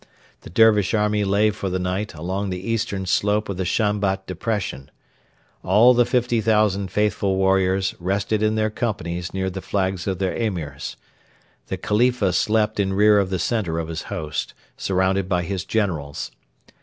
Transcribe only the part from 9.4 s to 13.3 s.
the flags of their Emirs. The Khalifa slept in rear of